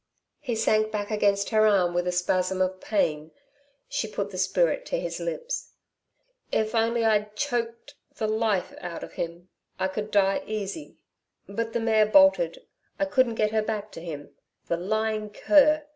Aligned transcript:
He 0.39 0.55
sank 0.55 0.91
back 0.91 1.11
against 1.11 1.51
her 1.51 1.67
arm 1.67 1.93
with 1.93 2.07
a 2.07 2.11
spasm 2.11 2.59
of 2.59 2.81
pain. 2.81 3.29
She 3.87 4.07
put 4.07 4.31
the 4.31 4.39
spirit 4.39 4.83
to 4.87 4.99
his 4.99 5.19
lips. 5.19 5.73
"If 6.51 6.73
only 6.73 7.05
I'd 7.05 7.35
choked 7.35 7.93
the 8.15 8.25
life 8.27 8.73
out 8.79 9.03
of 9.03 9.13
him, 9.13 9.49
I 9.77 9.87
could 9.87 10.09
die 10.09 10.41
easy. 10.47 10.97
But 11.47 11.73
the 11.73 11.79
mare 11.79 12.07
bolted 12.07 12.65
I 12.99 13.05
couldn't 13.05 13.35
get 13.35 13.51
her 13.51 13.61
back 13.61 13.91
to 13.91 14.01
him. 14.01 14.33
The 14.67 14.77
lying 14.77 15.29
cur! 15.29 15.85